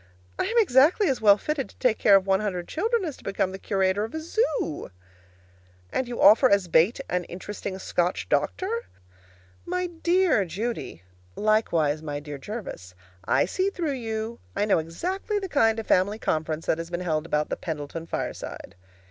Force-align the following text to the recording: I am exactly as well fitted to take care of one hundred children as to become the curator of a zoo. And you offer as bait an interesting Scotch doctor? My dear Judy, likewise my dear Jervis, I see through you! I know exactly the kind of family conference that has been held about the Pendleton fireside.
I 0.39 0.45
am 0.45 0.57
exactly 0.57 1.07
as 1.09 1.21
well 1.21 1.37
fitted 1.37 1.69
to 1.69 1.77
take 1.77 1.99
care 1.99 2.15
of 2.15 2.25
one 2.25 2.39
hundred 2.39 2.67
children 2.67 3.05
as 3.05 3.15
to 3.17 3.23
become 3.23 3.51
the 3.51 3.59
curator 3.59 4.03
of 4.03 4.15
a 4.15 4.19
zoo. 4.19 4.89
And 5.93 6.07
you 6.07 6.19
offer 6.19 6.49
as 6.49 6.67
bait 6.67 6.99
an 7.07 7.23
interesting 7.25 7.77
Scotch 7.77 8.27
doctor? 8.27 8.87
My 9.63 9.85
dear 9.85 10.43
Judy, 10.43 11.03
likewise 11.35 12.01
my 12.01 12.19
dear 12.19 12.39
Jervis, 12.39 12.95
I 13.25 13.45
see 13.45 13.69
through 13.69 13.91
you! 13.91 14.39
I 14.55 14.65
know 14.65 14.79
exactly 14.79 15.37
the 15.37 15.47
kind 15.47 15.77
of 15.77 15.85
family 15.85 16.17
conference 16.17 16.65
that 16.65 16.79
has 16.79 16.89
been 16.89 17.01
held 17.01 17.27
about 17.27 17.49
the 17.49 17.55
Pendleton 17.55 18.07
fireside. 18.07 18.73